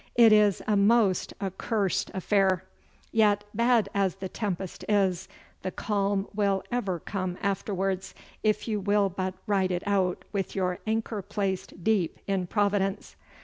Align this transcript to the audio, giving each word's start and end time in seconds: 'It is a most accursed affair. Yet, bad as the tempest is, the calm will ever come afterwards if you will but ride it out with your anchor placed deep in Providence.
'It 0.15 0.33
is 0.33 0.63
a 0.65 0.75
most 0.75 1.31
accursed 1.39 2.09
affair. 2.15 2.63
Yet, 3.11 3.43
bad 3.53 3.87
as 3.93 4.15
the 4.15 4.29
tempest 4.29 4.83
is, 4.89 5.29
the 5.61 5.69
calm 5.69 6.27
will 6.33 6.63
ever 6.71 6.99
come 6.99 7.37
afterwards 7.39 8.15
if 8.41 8.67
you 8.67 8.79
will 8.79 9.09
but 9.09 9.35
ride 9.45 9.69
it 9.69 9.83
out 9.85 10.25
with 10.31 10.55
your 10.55 10.79
anchor 10.87 11.21
placed 11.21 11.83
deep 11.83 12.17
in 12.25 12.47
Providence. 12.47 13.15